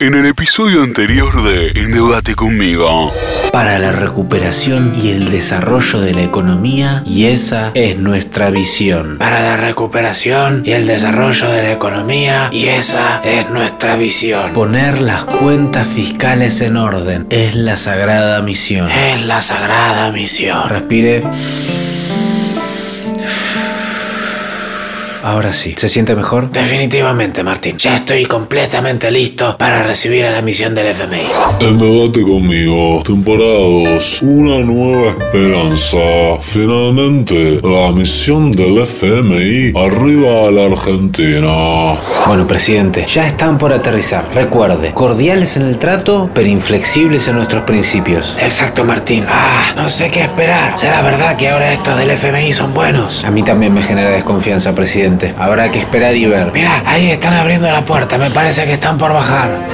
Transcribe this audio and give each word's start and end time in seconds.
En 0.00 0.14
el 0.14 0.26
episodio 0.26 0.84
anterior 0.84 1.42
de 1.42 1.70
Endeudate 1.70 2.36
conmigo. 2.36 3.12
para 3.52 3.80
la 3.80 3.90
recuperación 3.90 4.94
y 4.94 5.08
el 5.08 5.32
desarrollo 5.32 6.00
de 6.00 6.14
la 6.14 6.22
economía 6.22 7.02
y 7.04 7.24
esa 7.24 7.72
es 7.74 7.98
nuestra 7.98 8.50
visión. 8.50 9.18
Para 9.18 9.42
la 9.42 9.56
recuperación 9.56 10.62
y 10.64 10.70
el 10.70 10.86
desarrollo 10.86 11.50
de 11.50 11.64
la 11.64 11.72
economía 11.72 12.48
y 12.52 12.66
esa 12.66 13.20
es 13.24 13.50
nuestra 13.50 13.96
visión. 13.96 14.52
Poner 14.52 15.00
las 15.00 15.24
cuentas 15.24 15.88
fiscales 15.88 16.60
en 16.60 16.76
orden 16.76 17.26
es 17.30 17.56
la 17.56 17.76
sagrada 17.76 18.40
misión. 18.40 18.88
Es 18.92 19.26
la 19.26 19.40
sagrada 19.40 20.12
misión. 20.12 20.68
Respire. 20.68 21.24
Ahora 25.22 25.52
sí. 25.52 25.74
¿Se 25.76 25.88
siente 25.88 26.14
mejor? 26.14 26.50
Definitivamente, 26.50 27.42
Martín. 27.42 27.76
Ya 27.78 27.96
estoy 27.96 28.24
completamente 28.26 29.10
listo 29.10 29.56
para 29.58 29.82
recibir 29.82 30.24
a 30.24 30.30
la 30.30 30.42
misión 30.42 30.74
del 30.74 30.88
FMI. 30.88 31.22
Endeudate 31.60 32.22
conmigo, 32.22 33.02
temporada 33.04 33.58
2, 33.94 34.22
una 34.22 34.58
nueva 34.60 35.10
esperanza. 35.10 35.98
Finalmente, 36.40 37.60
la 37.62 37.92
misión 37.92 38.52
del 38.52 38.78
FMI 38.78 39.72
arriba 39.76 40.48
a 40.48 40.50
la 40.50 40.64
Argentina. 40.66 41.98
Bueno, 42.26 42.46
presidente, 42.46 43.04
ya 43.06 43.26
están 43.26 43.58
por 43.58 43.72
aterrizar. 43.72 44.28
Recuerde, 44.34 44.92
cordiales 44.92 45.56
en 45.56 45.62
el 45.62 45.78
trato, 45.78 46.30
pero 46.34 46.48
inflexibles 46.48 47.26
en 47.28 47.36
nuestros 47.36 47.64
principios. 47.64 48.36
Exacto, 48.40 48.84
Martín. 48.84 49.24
Ah, 49.28 49.72
no 49.76 49.88
sé 49.88 50.10
qué 50.10 50.22
esperar. 50.22 50.78
¿Será 50.78 51.02
verdad 51.02 51.36
que 51.36 51.48
ahora 51.48 51.72
estos 51.72 51.96
del 51.98 52.10
FMI 52.10 52.52
son 52.52 52.74
buenos? 52.74 53.24
A 53.24 53.30
mí 53.30 53.42
también 53.42 53.72
me 53.74 53.82
genera 53.82 54.10
desconfianza, 54.10 54.74
presidente. 54.74 55.17
Habrá 55.38 55.70
que 55.70 55.80
esperar 55.80 56.14
y 56.14 56.26
ver. 56.26 56.52
Mira, 56.52 56.82
ahí 56.86 57.10
están 57.10 57.34
abriendo 57.34 57.66
la 57.68 57.84
puerta. 57.84 58.18
Me 58.18 58.30
parece 58.30 58.64
que 58.64 58.72
están 58.74 58.96
por 58.96 59.12
bajar. 59.12 59.66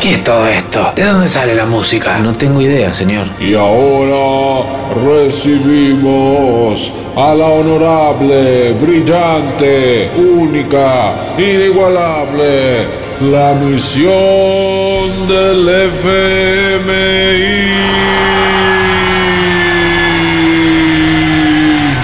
¿Qué 0.00 0.14
es 0.14 0.24
todo 0.24 0.46
esto? 0.46 0.92
¿De 0.94 1.04
dónde 1.04 1.28
sale 1.28 1.54
la 1.54 1.66
música? 1.66 2.18
No 2.18 2.32
tengo 2.34 2.60
idea, 2.60 2.94
señor. 2.94 3.26
Y 3.40 3.54
ahora 3.54 4.66
recibimos 5.04 6.92
a 7.16 7.34
la 7.34 7.46
honorable, 7.46 8.72
brillante, 8.74 10.10
única, 10.16 11.12
inigualable, 11.38 12.86
la 13.20 13.54
misión 13.54 15.26
del 15.28 15.68
FMI. 15.68 17.06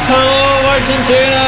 Hello, 0.08 0.70
Argentina. 0.70 1.42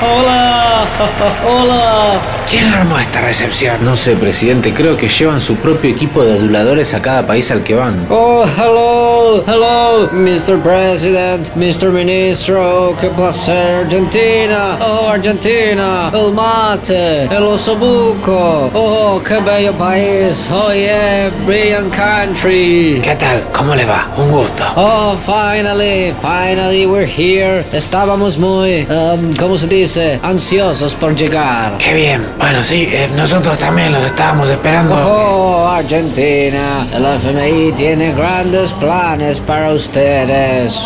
Hola, 0.00 0.10
hola, 0.12 0.67
hola. 1.46 2.20
¿Quién 2.50 2.64
armó 2.72 2.98
esta 2.98 3.20
recepción? 3.20 3.84
No 3.84 3.94
sé, 3.94 4.16
presidente. 4.16 4.72
Creo 4.72 4.96
que 4.96 5.06
llevan 5.06 5.40
su 5.40 5.56
propio 5.56 5.90
equipo 5.90 6.24
de 6.24 6.32
aduladores 6.32 6.94
a 6.94 7.02
cada 7.02 7.26
país 7.26 7.50
al 7.50 7.62
que 7.62 7.74
van. 7.74 8.06
Oh, 8.08 8.44
hello, 8.56 9.44
hello, 9.46 10.08
Mr. 10.12 10.58
President, 10.62 11.54
Mr. 11.56 11.90
Ministro, 11.90 12.96
qué 13.00 13.08
placer, 13.08 13.84
Argentina, 13.84 14.78
oh, 14.80 15.08
Argentina, 15.08 16.10
el 16.14 16.32
mate, 16.32 17.24
el 17.24 17.42
osobuco, 17.42 18.70
oh, 18.72 19.20
qué 19.22 19.38
bello 19.40 19.74
país, 19.74 20.48
oh 20.50 20.72
yeah, 20.72 21.30
brilliant 21.44 21.94
country. 21.94 23.00
¿Qué 23.04 23.14
tal? 23.16 23.42
¿Cómo 23.52 23.74
le 23.74 23.84
va? 23.84 24.08
Un 24.16 24.30
gusto. 24.30 24.64
Oh, 24.74 25.18
finally, 25.18 26.14
finally, 26.22 26.86
we're 26.86 27.06
here. 27.06 27.66
Estábamos 27.72 28.38
muy, 28.38 28.86
um, 28.88 29.34
¿cómo 29.36 29.58
se 29.58 29.66
dice? 29.66 30.18
Ansiosos 30.22 30.87
por 30.94 31.14
llegar. 31.14 31.78
Qué 31.78 31.94
bien. 31.94 32.26
Bueno, 32.38 32.62
sí, 32.62 32.88
eh, 32.90 33.08
nosotros 33.16 33.58
también 33.58 33.92
los 33.92 34.04
estábamos 34.04 34.48
esperando. 34.48 34.94
Oh, 34.94 35.66
Argentina, 35.66 36.86
el 36.92 37.04
FMI 37.04 37.72
tiene 37.72 38.12
grandes 38.12 38.72
planes 38.72 39.40
para 39.40 39.72
ustedes. 39.72 40.80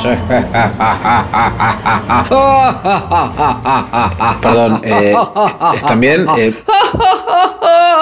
Perdón, 4.41 4.81
eh, 4.85 5.17
¿están 5.75 6.01
bien? 6.01 6.27
Eh, 6.39 6.53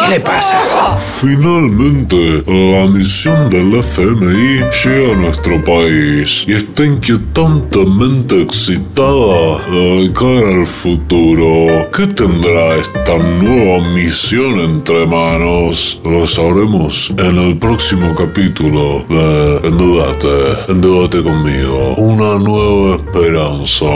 ¿Qué 0.00 0.08
le 0.08 0.20
pasa? 0.20 0.96
Finalmente, 0.96 2.42
la 2.46 2.86
misión 2.86 3.50
del 3.50 3.74
FMI 3.74 4.60
llega 4.84 5.12
a 5.12 5.16
nuestro 5.16 5.62
país 5.62 6.44
y 6.48 6.52
está 6.52 6.84
inquietantemente 6.84 8.42
excitada 8.42 9.58
de 9.70 10.10
cara 10.12 10.60
al 10.60 10.66
futuro. 10.66 11.90
¿Qué 11.94 12.06
tendrá 12.06 12.76
esta 12.76 13.18
nueva 13.18 13.86
misión 13.90 14.60
entre 14.60 15.06
manos? 15.06 16.00
Lo 16.04 16.26
sabremos 16.26 17.12
en 17.18 17.36
el 17.36 17.58
próximo 17.58 18.14
capítulo 18.14 19.04
de 19.08 19.68
Endeudate, 19.68 20.72
Endeudate 20.72 21.22
conmigo. 21.22 21.94
Una 21.96 22.38
nueva 22.38 22.96
esperanza. 22.96 23.86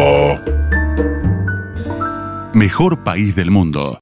Mejor 2.54 3.02
país 3.02 3.34
del 3.34 3.50
mundo. 3.50 3.92